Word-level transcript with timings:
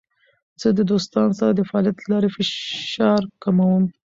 زه 0.61 0.69
د 0.77 0.79
دوستانو 0.91 1.37
سره 1.39 1.51
د 1.55 1.61
فعالیت 1.69 1.97
له 2.01 2.07
لارې 2.11 2.29
فشار 2.35 3.21
کموم. 3.43 3.83